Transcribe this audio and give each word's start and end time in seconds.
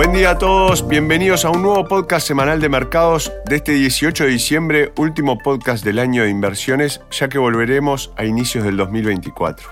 Buen 0.00 0.14
día 0.14 0.30
a 0.30 0.38
todos, 0.38 0.88
bienvenidos 0.88 1.44
a 1.44 1.50
un 1.50 1.60
nuevo 1.60 1.86
podcast 1.86 2.26
semanal 2.26 2.58
de 2.58 2.70
mercados 2.70 3.30
de 3.44 3.56
este 3.56 3.72
18 3.72 4.24
de 4.24 4.30
diciembre, 4.30 4.92
último 4.96 5.36
podcast 5.36 5.84
del 5.84 5.98
año 5.98 6.22
de 6.22 6.30
inversiones, 6.30 7.02
ya 7.10 7.28
que 7.28 7.36
volveremos 7.36 8.10
a 8.16 8.24
inicios 8.24 8.64
del 8.64 8.78
2024. 8.78 9.68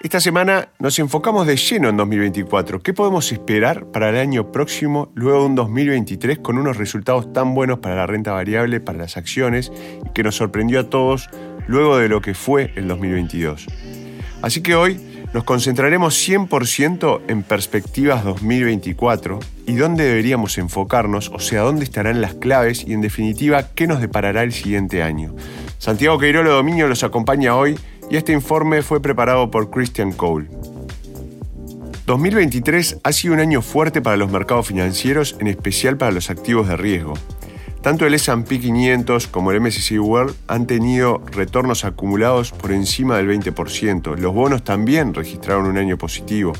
Esta 0.00 0.18
semana 0.18 0.70
nos 0.80 0.98
enfocamos 0.98 1.46
de 1.46 1.56
lleno 1.56 1.88
en 1.88 1.96
2024. 1.96 2.80
¿Qué 2.80 2.92
podemos 2.92 3.30
esperar 3.30 3.86
para 3.92 4.08
el 4.08 4.16
año 4.16 4.50
próximo, 4.50 5.12
luego 5.14 5.38
de 5.42 5.46
un 5.46 5.54
2023 5.54 6.40
con 6.40 6.58
unos 6.58 6.76
resultados 6.76 7.32
tan 7.32 7.54
buenos 7.54 7.78
para 7.78 7.94
la 7.94 8.06
renta 8.08 8.32
variable, 8.32 8.80
para 8.80 8.98
las 8.98 9.16
acciones, 9.16 9.70
y 10.04 10.12
que 10.12 10.24
nos 10.24 10.34
sorprendió 10.34 10.80
a 10.80 10.90
todos 10.90 11.30
luego 11.68 11.98
de 11.98 12.08
lo 12.08 12.20
que 12.20 12.34
fue 12.34 12.72
el 12.74 12.88
2022? 12.88 13.68
Así 14.42 14.60
que 14.60 14.74
hoy 14.74 15.00
nos 15.36 15.44
concentraremos 15.44 16.16
100% 16.26 17.20
en 17.28 17.42
perspectivas 17.42 18.24
2024 18.24 19.38
y 19.66 19.74
dónde 19.74 20.04
deberíamos 20.04 20.56
enfocarnos, 20.56 21.28
o 21.28 21.40
sea, 21.40 21.60
dónde 21.60 21.84
estarán 21.84 22.22
las 22.22 22.32
claves 22.32 22.84
y 22.86 22.94
en 22.94 23.02
definitiva 23.02 23.68
qué 23.74 23.86
nos 23.86 24.00
deparará 24.00 24.44
el 24.44 24.54
siguiente 24.54 25.02
año. 25.02 25.36
Santiago 25.76 26.18
Queirolo 26.18 26.54
Dominio 26.54 26.88
los 26.88 27.04
acompaña 27.04 27.54
hoy 27.54 27.78
y 28.10 28.16
este 28.16 28.32
informe 28.32 28.80
fue 28.80 29.02
preparado 29.02 29.50
por 29.50 29.70
Christian 29.70 30.12
Cole. 30.12 30.48
2023 32.06 33.00
ha 33.02 33.12
sido 33.12 33.34
un 33.34 33.40
año 33.40 33.60
fuerte 33.60 34.00
para 34.00 34.16
los 34.16 34.30
mercados 34.30 34.68
financieros, 34.68 35.36
en 35.38 35.48
especial 35.48 35.98
para 35.98 36.12
los 36.12 36.30
activos 36.30 36.66
de 36.66 36.78
riesgo. 36.78 37.12
Tanto 37.86 38.04
el 38.04 38.14
SP 38.18 38.58
500 38.58 39.28
como 39.28 39.52
el 39.52 39.60
MSCI 39.60 40.00
World 40.00 40.34
han 40.48 40.66
tenido 40.66 41.22
retornos 41.30 41.84
acumulados 41.84 42.50
por 42.50 42.72
encima 42.72 43.16
del 43.16 43.28
20%. 43.28 44.16
Los 44.16 44.34
bonos 44.34 44.64
también 44.64 45.14
registraron 45.14 45.66
un 45.66 45.78
año 45.78 45.96
positivo. 45.96 46.52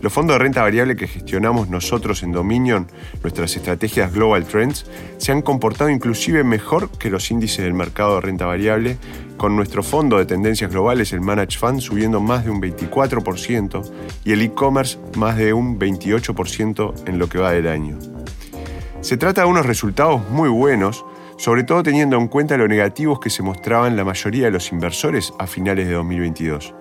Los 0.00 0.10
fondos 0.10 0.36
de 0.36 0.38
renta 0.38 0.62
variable 0.62 0.96
que 0.96 1.06
gestionamos 1.06 1.68
nosotros 1.68 2.22
en 2.22 2.32
Dominion, 2.32 2.86
nuestras 3.22 3.54
estrategias 3.56 4.10
Global 4.14 4.46
Trends, 4.46 4.86
se 5.18 5.32
han 5.32 5.42
comportado 5.42 5.90
inclusive 5.90 6.44
mejor 6.44 6.90
que 6.92 7.10
los 7.10 7.30
índices 7.30 7.62
del 7.62 7.74
mercado 7.74 8.14
de 8.14 8.22
renta 8.22 8.46
variable, 8.46 8.96
con 9.36 9.56
nuestro 9.56 9.82
fondo 9.82 10.16
de 10.16 10.24
tendencias 10.24 10.70
globales, 10.70 11.12
el 11.12 11.20
Manage 11.20 11.58
Fund, 11.58 11.80
subiendo 11.82 12.20
más 12.20 12.46
de 12.46 12.52
un 12.52 12.62
24% 12.62 13.90
y 14.24 14.32
el 14.32 14.40
e-commerce 14.40 14.98
más 15.18 15.36
de 15.36 15.52
un 15.52 15.78
28% 15.78 17.06
en 17.06 17.18
lo 17.18 17.28
que 17.28 17.36
va 17.36 17.52
del 17.52 17.68
año. 17.68 17.98
Se 19.00 19.16
trata 19.16 19.42
de 19.42 19.48
unos 19.48 19.64
resultados 19.64 20.28
muy 20.28 20.50
buenos, 20.50 21.06
sobre 21.38 21.64
todo 21.64 21.82
teniendo 21.82 22.18
en 22.18 22.28
cuenta 22.28 22.58
lo 22.58 22.68
negativos 22.68 23.18
que 23.18 23.30
se 23.30 23.42
mostraban 23.42 23.96
la 23.96 24.04
mayoría 24.04 24.44
de 24.44 24.50
los 24.50 24.72
inversores 24.72 25.32
a 25.38 25.46
finales 25.46 25.88
de 25.88 25.94
2022. 25.94 26.74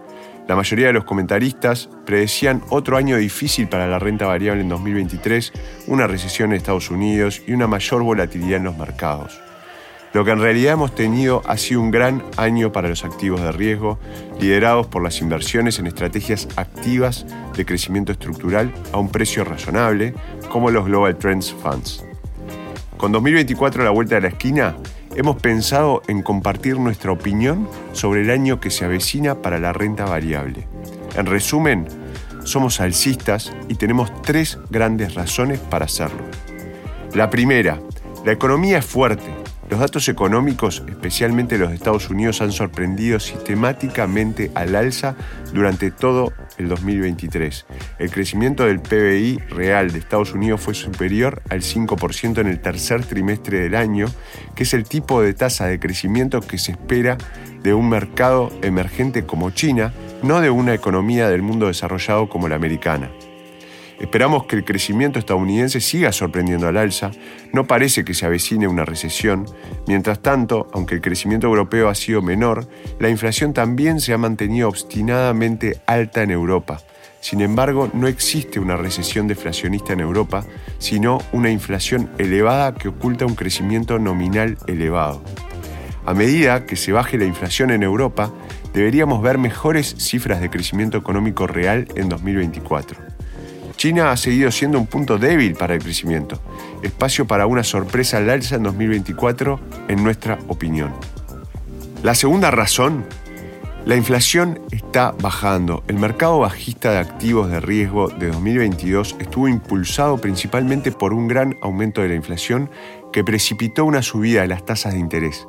La 0.45 0.57
mayoría 0.57 0.87
de 0.87 0.93
los 0.93 1.05
comentaristas 1.05 1.89
predecían 2.05 2.61
otro 2.69 2.97
año 2.97 3.15
difícil 3.15 3.69
para 3.69 3.87
la 3.87 3.99
renta 3.99 4.25
variable 4.25 4.61
en 4.63 4.69
2023, 4.69 5.53
una 5.87 6.07
recesión 6.07 6.51
en 6.51 6.57
Estados 6.57 6.91
Unidos 6.91 7.41
y 7.47 7.53
una 7.53 7.67
mayor 7.67 8.03
volatilidad 8.03 8.57
en 8.57 8.65
los 8.65 8.77
mercados. 8.77 9.39
Lo 10.11 10.25
que 10.25 10.31
en 10.31 10.41
realidad 10.41 10.73
hemos 10.73 10.93
tenido 10.93 11.41
ha 11.47 11.55
sido 11.55 11.79
un 11.79 11.91
gran 11.91 12.23
año 12.35 12.73
para 12.73 12.89
los 12.89 13.05
activos 13.05 13.41
de 13.41 13.53
riesgo, 13.53 13.97
liderados 14.41 14.87
por 14.87 15.03
las 15.03 15.21
inversiones 15.21 15.79
en 15.79 15.87
estrategias 15.87 16.49
activas 16.57 17.25
de 17.55 17.65
crecimiento 17.65 18.11
estructural 18.11 18.73
a 18.91 18.97
un 18.97 19.09
precio 19.09 19.45
razonable, 19.45 20.15
como 20.49 20.69
los 20.69 20.85
Global 20.85 21.15
Trends 21.17 21.53
Funds. 21.53 22.08
Con 22.99 23.13
2024 23.13 23.81
a 23.81 23.85
la 23.85 23.91
vuelta 23.91 24.15
de 24.15 24.21
la 24.21 24.27
esquina, 24.27 24.75
hemos 25.15 25.37
pensado 25.37 26.01
en 26.09 26.21
compartir 26.21 26.77
nuestra 26.77 27.13
opinión 27.13 27.65
sobre 27.93 28.23
el 28.23 28.29
año 28.29 28.59
que 28.59 28.69
se 28.69 28.83
avecina 28.83 29.35
para 29.35 29.57
la 29.57 29.71
renta 29.71 30.03
variable. 30.03 30.67
En 31.15 31.25
resumen, 31.25 31.87
somos 32.43 32.81
alcistas 32.81 33.53
y 33.69 33.75
tenemos 33.75 34.11
tres 34.21 34.59
grandes 34.69 35.13
razones 35.13 35.59
para 35.59 35.85
hacerlo. 35.85 36.23
La 37.13 37.29
primera, 37.29 37.79
la 38.25 38.33
economía 38.33 38.79
es 38.79 38.85
fuerte 38.85 39.33
los 39.69 39.79
datos 39.79 40.09
económicos, 40.09 40.83
especialmente 40.87 41.57
los 41.59 41.69
de 41.69 41.75
Estados 41.75 42.09
Unidos, 42.09 42.41
han 42.41 42.51
sorprendido 42.51 43.19
sistemáticamente 43.19 44.51
al 44.55 44.75
alza 44.75 45.15
durante 45.53 45.91
todo 45.91 46.33
el 46.57 46.69
2023. 46.69 47.65
El 47.99 48.09
crecimiento 48.09 48.65
del 48.65 48.79
PBI 48.79 49.37
real 49.49 49.91
de 49.91 49.99
Estados 49.99 50.33
Unidos 50.33 50.61
fue 50.61 50.73
superior 50.73 51.43
al 51.49 51.61
5% 51.61 52.39
en 52.39 52.47
el 52.47 52.59
tercer 52.61 53.05
trimestre 53.05 53.59
del 53.59 53.75
año, 53.75 54.07
que 54.55 54.63
es 54.63 54.73
el 54.73 54.85
tipo 54.85 55.21
de 55.21 55.33
tasa 55.33 55.67
de 55.67 55.79
crecimiento 55.79 56.41
que 56.41 56.57
se 56.57 56.71
espera 56.71 57.17
de 57.61 57.73
un 57.75 57.89
mercado 57.89 58.51
emergente 58.63 59.25
como 59.25 59.51
China, 59.51 59.93
no 60.23 60.41
de 60.41 60.49
una 60.49 60.73
economía 60.73 61.29
del 61.29 61.43
mundo 61.43 61.67
desarrollado 61.67 62.27
como 62.27 62.47
la 62.47 62.55
americana. 62.55 63.11
Esperamos 63.99 64.45
que 64.45 64.55
el 64.55 64.63
crecimiento 64.63 65.19
estadounidense 65.19 65.81
siga 65.81 66.13
sorprendiendo 66.13 66.67
al 66.67 66.77
alza, 66.77 67.11
no 67.51 67.67
parece 67.67 68.05
que 68.05 68.13
se 68.13 68.25
avecine 68.25 68.67
una 68.67 68.85
recesión, 68.85 69.45
mientras 69.87 70.21
tanto, 70.21 70.67
aunque 70.73 70.95
el 70.95 71.01
crecimiento 71.01 71.47
europeo 71.47 71.89
ha 71.89 71.95
sido 71.95 72.21
menor, 72.21 72.67
la 72.99 73.09
inflación 73.09 73.53
también 73.53 73.99
se 73.99 74.13
ha 74.13 74.17
mantenido 74.17 74.69
obstinadamente 74.69 75.81
alta 75.85 76.23
en 76.23 76.31
Europa. 76.31 76.79
Sin 77.19 77.41
embargo, 77.41 77.89
no 77.93 78.07
existe 78.07 78.61
una 78.61 78.77
recesión 78.77 79.27
deflacionista 79.27 79.91
en 79.91 79.99
Europa, 79.99 80.45
sino 80.77 81.19
una 81.33 81.49
inflación 81.49 82.09
elevada 82.17 82.73
que 82.75 82.87
oculta 82.87 83.25
un 83.25 83.35
crecimiento 83.35 83.99
nominal 83.99 84.57
elevado. 84.67 85.21
A 86.05 86.13
medida 86.13 86.65
que 86.65 86.77
se 86.77 86.93
baje 86.93 87.17
la 87.17 87.25
inflación 87.25 87.71
en 87.71 87.83
Europa, 87.83 88.31
deberíamos 88.73 89.21
ver 89.21 89.37
mejores 89.37 89.95
cifras 89.97 90.39
de 90.39 90.49
crecimiento 90.49 90.97
económico 90.97 91.45
real 91.47 91.87
en 91.95 92.07
2024. 92.07 93.08
China 93.79 94.11
ha 94.11 94.17
seguido 94.17 94.51
siendo 94.51 94.77
un 94.77 94.87
punto 94.87 95.17
débil 95.17 95.55
para 95.55 95.73
el 95.73 95.81
crecimiento, 95.81 96.41
espacio 96.83 97.25
para 97.25 97.47
una 97.47 97.63
sorpresa 97.63 98.17
al 98.17 98.29
alza 98.29 98.55
en 98.57 98.63
2024, 98.63 99.57
en 99.87 100.03
nuestra 100.03 100.37
opinión. 100.49 100.91
La 102.03 102.13
segunda 102.13 102.51
razón, 102.51 103.05
la 103.85 103.95
inflación 103.95 104.59
está 104.71 105.15
bajando. 105.21 105.85
El 105.87 105.95
mercado 105.95 106.39
bajista 106.39 106.91
de 106.91 106.97
activos 106.97 107.49
de 107.49 107.61
riesgo 107.61 108.09
de 108.09 108.27
2022 108.27 109.15
estuvo 109.17 109.47
impulsado 109.47 110.17
principalmente 110.17 110.91
por 110.91 111.13
un 111.13 111.29
gran 111.29 111.55
aumento 111.61 112.01
de 112.01 112.09
la 112.09 112.15
inflación 112.15 112.69
que 113.13 113.23
precipitó 113.23 113.85
una 113.85 114.01
subida 114.01 114.41
de 114.41 114.49
las 114.49 114.65
tasas 114.65 114.91
de 114.91 114.99
interés. 114.99 115.47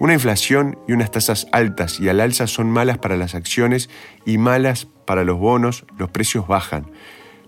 Una 0.00 0.14
inflación 0.14 0.78
y 0.88 0.94
unas 0.94 1.10
tasas 1.10 1.46
altas 1.52 2.00
y 2.00 2.08
al 2.08 2.20
alza 2.20 2.46
son 2.46 2.70
malas 2.70 2.96
para 2.96 3.18
las 3.18 3.34
acciones 3.34 3.90
y 4.24 4.38
malas 4.38 4.88
para 5.04 5.24
los 5.24 5.38
bonos, 5.38 5.84
los 5.98 6.08
precios 6.08 6.46
bajan. 6.48 6.86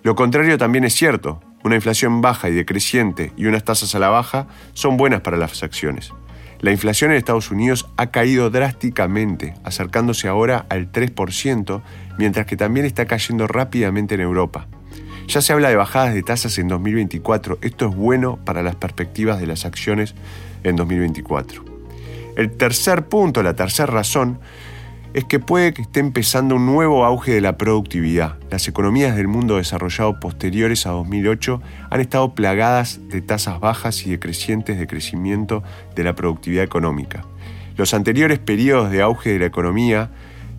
Lo 0.03 0.14
contrario 0.14 0.59
también 0.59 0.84
es 0.84 0.94
cierto. 0.94 1.41
Una 1.64 1.75
inflación 1.75 2.20
baja 2.20 2.48
y 2.48 2.54
decreciente 2.54 3.32
y 3.36 3.47
unas 3.47 3.64
tasas 3.64 3.94
a 3.94 3.98
la 3.98 4.09
baja 4.09 4.47
son 4.75 4.97
buenas 4.97 5.22
para 5.22 5.36
las 5.36 5.62
acciones. 5.62 6.12
La 6.60 6.72
inflación 6.72 7.10
en 7.10 7.19
Estados 7.19 7.50
Unidos 7.50 7.88
ha 7.97 8.09
caído 8.09 8.50
drásticamente, 8.50 9.54
acercándose 9.62 10.26
ahora 10.26 10.66
al 10.69 10.91
3%, 10.91 11.82
mientras 12.19 12.47
que 12.47 12.56
también 12.56 12.84
está 12.84 13.06
cayendo 13.06 13.47
rápidamente 13.47 14.16
en 14.16 14.22
Europa. 14.22 14.66
Ya 15.28 15.41
se 15.41 15.53
habla 15.53 15.69
de 15.69 15.76
bajadas 15.76 16.15
de 16.15 16.22
tasas 16.22 16.59
en 16.59 16.69
2024, 16.69 17.59
esto 17.60 17.88
es 17.88 17.94
bueno 17.94 18.38
para 18.44 18.62
las 18.62 18.75
perspectivas 18.75 19.38
de 19.38 19.47
las 19.47 19.66
acciones 19.66 20.15
en 20.65 20.75
2024. 20.75 21.65
El 22.36 22.50
tercer 22.56 23.06
punto, 23.06 23.42
la 23.42 23.54
tercera 23.54 23.92
razón, 23.92 24.41
es 25.18 25.24
que 25.24 25.40
puede 25.40 25.74
que 25.74 25.82
esté 25.82 25.98
empezando 25.98 26.54
un 26.54 26.66
nuevo 26.66 27.04
auge 27.04 27.32
de 27.32 27.40
la 27.40 27.58
productividad. 27.58 28.36
Las 28.52 28.68
economías 28.68 29.16
del 29.16 29.26
mundo 29.26 29.56
desarrollado 29.56 30.20
posteriores 30.20 30.86
a 30.86 30.90
2008 30.90 31.60
han 31.90 32.00
estado 32.00 32.36
plagadas 32.36 33.00
de 33.08 33.20
tasas 33.20 33.58
bajas 33.58 34.06
y 34.06 34.10
decrecientes 34.10 34.78
de 34.78 34.86
crecimiento 34.86 35.64
de 35.96 36.04
la 36.04 36.14
productividad 36.14 36.62
económica. 36.62 37.24
Los 37.76 37.94
anteriores 37.94 38.38
periodos 38.38 38.92
de 38.92 39.02
auge 39.02 39.30
de 39.30 39.40
la 39.40 39.46
economía, 39.46 40.10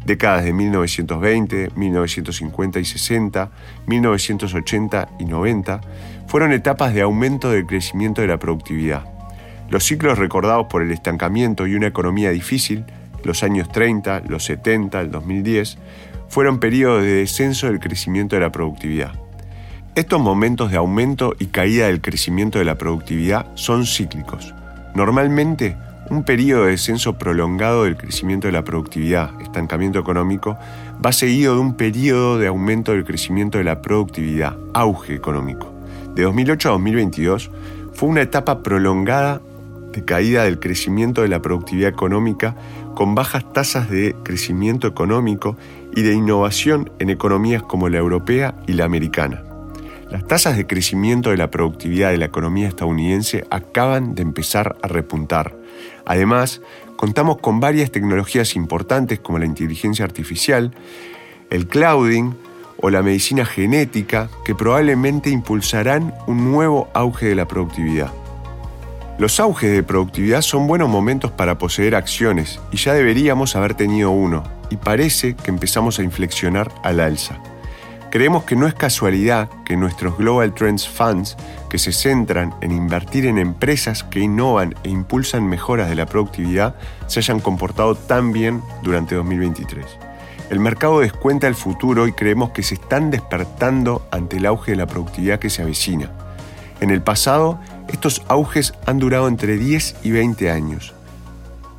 décadas 0.05 0.43
de 0.43 0.51
1920, 0.51 1.69
1950 1.77 2.79
y 2.81 2.85
60, 2.85 3.51
1980 3.87 5.09
y 5.19 5.23
90, 5.23 5.79
fueron 6.27 6.51
etapas 6.51 6.93
de 6.93 7.01
aumento 7.01 7.49
del 7.49 7.65
crecimiento 7.65 8.19
de 8.19 8.27
la 8.27 8.39
productividad. 8.39 9.05
Los 9.69 9.85
ciclos 9.85 10.17
recordados 10.17 10.67
por 10.67 10.81
el 10.81 10.91
estancamiento 10.91 11.65
y 11.65 11.75
una 11.75 11.87
economía 11.87 12.31
difícil 12.31 12.83
los 13.23 13.43
años 13.43 13.71
30, 13.71 14.23
los 14.27 14.43
70, 14.45 15.01
el 15.01 15.11
2010, 15.11 15.77
fueron 16.27 16.59
periodos 16.59 17.03
de 17.03 17.13
descenso 17.15 17.67
del 17.67 17.79
crecimiento 17.79 18.35
de 18.35 18.41
la 18.41 18.51
productividad. 18.51 19.13
Estos 19.95 20.21
momentos 20.21 20.71
de 20.71 20.77
aumento 20.77 21.35
y 21.39 21.47
caída 21.47 21.87
del 21.87 22.01
crecimiento 22.01 22.59
de 22.59 22.65
la 22.65 22.77
productividad 22.77 23.47
son 23.55 23.85
cíclicos. 23.85 24.53
Normalmente, 24.95 25.75
un 26.09 26.23
periodo 26.23 26.65
de 26.65 26.71
descenso 26.71 27.17
prolongado 27.17 27.83
del 27.83 27.97
crecimiento 27.97 28.47
de 28.47 28.53
la 28.53 28.63
productividad, 28.63 29.29
estancamiento 29.41 29.99
económico, 29.99 30.57
va 31.03 31.11
seguido 31.11 31.55
de 31.55 31.61
un 31.61 31.75
periodo 31.75 32.37
de 32.37 32.47
aumento 32.47 32.93
del 32.93 33.03
crecimiento 33.03 33.57
de 33.57 33.63
la 33.63 33.81
productividad, 33.81 34.57
auge 34.73 35.13
económico. 35.13 35.73
De 36.15 36.23
2008 36.23 36.69
a 36.69 36.71
2022 36.73 37.51
fue 37.93 38.09
una 38.09 38.21
etapa 38.21 38.63
prolongada 38.63 39.41
de 39.91 40.05
caída 40.05 40.43
del 40.43 40.59
crecimiento 40.59 41.21
de 41.21 41.27
la 41.27 41.41
productividad 41.41 41.89
económica 41.89 42.55
con 42.99 43.15
bajas 43.15 43.53
tasas 43.53 43.89
de 43.89 44.13
crecimiento 44.23 44.85
económico 44.85 45.55
y 45.95 46.01
de 46.01 46.13
innovación 46.13 46.91
en 46.99 47.09
economías 47.09 47.63
como 47.63 47.87
la 47.87 47.97
europea 47.97 48.55
y 48.67 48.73
la 48.73 48.83
americana. 48.83 49.41
Las 50.11 50.27
tasas 50.27 50.57
de 50.57 50.67
crecimiento 50.67 51.29
de 51.29 51.37
la 51.37 51.49
productividad 51.49 52.09
de 52.11 52.17
la 52.17 52.25
economía 52.25 52.67
estadounidense 52.67 53.45
acaban 53.51 54.15
de 54.15 54.23
empezar 54.23 54.75
a 54.81 54.89
repuntar. 54.89 55.55
Además, 56.05 56.59
contamos 56.97 57.37
con 57.37 57.61
varias 57.61 57.89
tecnologías 57.89 58.57
importantes 58.57 59.17
como 59.21 59.39
la 59.39 59.45
inteligencia 59.45 60.03
artificial, 60.03 60.73
el 61.51 61.67
clouding 61.67 62.35
o 62.81 62.89
la 62.89 63.01
medicina 63.01 63.45
genética 63.45 64.29
que 64.43 64.55
probablemente 64.55 65.29
impulsarán 65.29 66.13
un 66.27 66.51
nuevo 66.51 66.89
auge 66.93 67.27
de 67.27 67.35
la 67.35 67.47
productividad. 67.47 68.11
Los 69.19 69.41
auges 69.41 69.73
de 69.73 69.83
productividad 69.83 70.41
son 70.41 70.65
buenos 70.65 70.87
momentos 70.87 71.29
para 71.29 71.57
poseer 71.57 71.93
acciones 71.93 72.61
y 72.71 72.77
ya 72.77 72.93
deberíamos 72.93 73.57
haber 73.57 73.73
tenido 73.73 74.11
uno, 74.11 74.43
y 74.69 74.77
parece 74.77 75.35
que 75.35 75.51
empezamos 75.51 75.99
a 75.99 76.03
inflexionar 76.03 76.71
al 76.83 77.01
alza. 77.01 77.37
Creemos 78.11 78.45
que 78.45 78.55
no 78.55 78.65
es 78.65 78.73
casualidad 78.75 79.49
que 79.65 79.75
nuestros 79.75 80.17
Global 80.17 80.53
Trends 80.53 80.87
Funds, 80.87 81.35
que 81.69 81.77
se 81.77 81.91
centran 81.91 82.55
en 82.61 82.71
invertir 82.71 83.25
en 83.25 83.39
empresas 83.39 84.05
que 84.05 84.21
innovan 84.21 84.73
e 84.83 84.89
impulsan 84.89 85.45
mejoras 85.49 85.89
de 85.89 85.95
la 85.95 86.05
productividad, 86.05 86.75
se 87.07 87.19
hayan 87.19 87.41
comportado 87.41 87.95
tan 87.95 88.31
bien 88.31 88.61
durante 88.83 89.15
2023. 89.15 89.85
El 90.49 90.61
mercado 90.61 91.01
descuenta 91.01 91.49
el 91.49 91.55
futuro 91.55 92.07
y 92.07 92.13
creemos 92.13 92.51
que 92.51 92.63
se 92.63 92.75
están 92.75 93.11
despertando 93.11 94.07
ante 94.11 94.37
el 94.37 94.45
auge 94.45 94.71
de 94.71 94.77
la 94.77 94.87
productividad 94.87 95.39
que 95.39 95.49
se 95.49 95.61
avecina. 95.61 96.09
En 96.79 96.89
el 96.89 97.01
pasado, 97.01 97.59
estos 97.91 98.23
auges 98.27 98.73
han 98.85 98.99
durado 98.99 99.27
entre 99.27 99.57
10 99.57 99.97
y 100.03 100.11
20 100.11 100.51
años. 100.51 100.93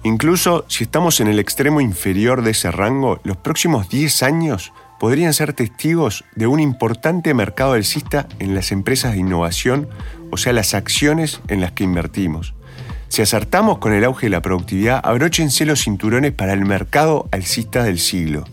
Incluso 0.02 0.64
si 0.68 0.84
estamos 0.84 1.20
en 1.20 1.28
el 1.28 1.38
extremo 1.38 1.80
inferior 1.80 2.42
de 2.42 2.52
ese 2.52 2.70
rango, 2.70 3.20
los 3.22 3.36
próximos 3.36 3.88
10 3.88 4.22
años 4.22 4.72
podrían 4.98 5.34
ser 5.34 5.52
testigos 5.52 6.24
de 6.34 6.46
un 6.46 6.60
importante 6.60 7.34
mercado 7.34 7.72
alcista 7.72 8.26
en 8.38 8.54
las 8.54 8.72
empresas 8.72 9.12
de 9.12 9.18
innovación, 9.18 9.88
o 10.30 10.36
sea, 10.36 10.52
las 10.52 10.74
acciones 10.74 11.40
en 11.48 11.60
las 11.60 11.72
que 11.72 11.84
invertimos. 11.84 12.54
Si 13.08 13.22
acertamos 13.22 13.78
con 13.78 13.92
el 13.92 14.04
auge 14.04 14.26
de 14.26 14.30
la 14.30 14.42
productividad, 14.42 15.00
abróchense 15.02 15.66
los 15.66 15.82
cinturones 15.82 16.32
para 16.32 16.52
el 16.52 16.64
mercado 16.64 17.28
alcista 17.32 17.82
del 17.82 17.98
siglo. 17.98 18.44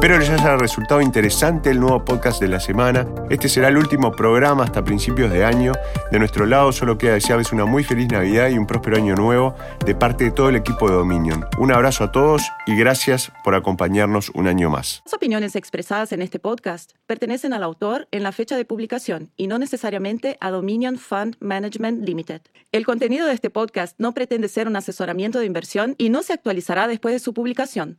Espero 0.00 0.18
les 0.18 0.30
haya 0.30 0.56
resultado 0.56 1.02
interesante 1.02 1.68
el 1.68 1.78
nuevo 1.78 2.02
podcast 2.02 2.40
de 2.40 2.48
la 2.48 2.58
semana. 2.58 3.06
Este 3.28 3.50
será 3.50 3.68
el 3.68 3.76
último 3.76 4.12
programa 4.12 4.64
hasta 4.64 4.82
principios 4.82 5.30
de 5.30 5.44
año. 5.44 5.72
De 6.10 6.18
nuestro 6.18 6.46
lado 6.46 6.72
solo 6.72 6.96
queda 6.96 7.12
desearles 7.12 7.52
una 7.52 7.66
muy 7.66 7.84
feliz 7.84 8.08
Navidad 8.08 8.48
y 8.48 8.56
un 8.56 8.66
próspero 8.66 8.96
año 8.96 9.14
nuevo 9.14 9.54
de 9.84 9.94
parte 9.94 10.24
de 10.24 10.30
todo 10.30 10.48
el 10.48 10.56
equipo 10.56 10.88
de 10.88 10.94
Dominion. 10.94 11.44
Un 11.58 11.70
abrazo 11.70 12.04
a 12.04 12.12
todos 12.12 12.50
y 12.66 12.76
gracias 12.76 13.30
por 13.44 13.54
acompañarnos 13.54 14.30
un 14.30 14.48
año 14.48 14.70
más. 14.70 15.02
Las 15.04 15.12
opiniones 15.12 15.54
expresadas 15.54 16.12
en 16.12 16.22
este 16.22 16.38
podcast 16.38 16.92
pertenecen 17.06 17.52
al 17.52 17.62
autor 17.62 18.08
en 18.10 18.22
la 18.22 18.32
fecha 18.32 18.56
de 18.56 18.64
publicación 18.64 19.30
y 19.36 19.48
no 19.48 19.58
necesariamente 19.58 20.38
a 20.40 20.50
Dominion 20.50 20.96
Fund 20.96 21.36
Management 21.40 22.08
Limited. 22.08 22.40
El 22.72 22.86
contenido 22.86 23.26
de 23.26 23.34
este 23.34 23.50
podcast 23.50 24.00
no 24.00 24.14
pretende 24.14 24.48
ser 24.48 24.66
un 24.66 24.76
asesoramiento 24.76 25.40
de 25.40 25.44
inversión 25.44 25.94
y 25.98 26.08
no 26.08 26.22
se 26.22 26.32
actualizará 26.32 26.88
después 26.88 27.12
de 27.12 27.18
su 27.18 27.34
publicación. 27.34 27.98